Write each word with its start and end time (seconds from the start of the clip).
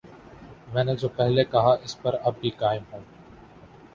میں 0.67 0.83
نے 0.83 0.95
جو 0.95 1.09
پہلے 1.09 1.43
کہا 1.45 1.73
،اس 1.75 2.01
پر 2.01 2.15
اب 2.21 2.39
بھی 2.41 2.49
قائم 2.57 2.83
ہوں 2.91 3.03